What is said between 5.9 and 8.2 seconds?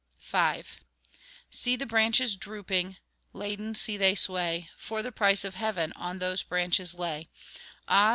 On those branches lay; Ah!